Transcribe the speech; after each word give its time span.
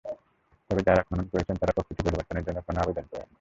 তবে 0.69 0.81
যাঁরা 0.87 1.01
খনন 1.01 1.25
করেছেন, 1.31 1.55
তাঁরা 1.57 1.75
প্রকৃতি 1.75 2.01
পরিবর্তনের 2.03 2.43
জন্য 2.43 2.59
কোনো 2.61 2.77
আবেদন 2.81 3.05
করেননি। 3.11 3.29